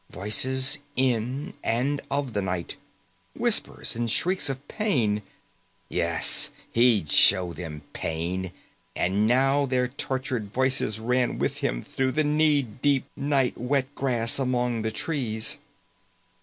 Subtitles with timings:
[0.09, 2.75] Voices in and of the night.
[3.35, 5.21] Whispers and shrieks of pain.
[5.89, 8.51] Yes, he'd shown them pain,
[8.95, 14.39] and now their tortured voices ran with him through the knee deep, night wet grass
[14.39, 15.59] among the trees.